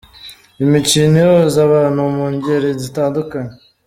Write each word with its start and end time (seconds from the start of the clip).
Imikino 0.63 1.15
ihuza 1.23 1.59
abantu 1.67 2.01
mu 2.15 2.25
ngeri 2.33 2.69
zitandukanye. 2.81 3.53